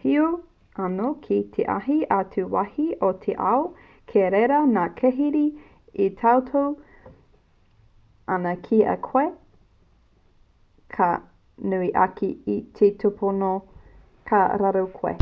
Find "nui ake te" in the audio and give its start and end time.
11.74-12.92